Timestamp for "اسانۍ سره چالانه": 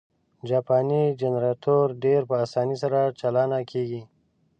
2.45-3.59